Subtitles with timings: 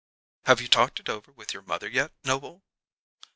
[0.45, 2.63] "Have you talked it over with your mother yet, Noble?"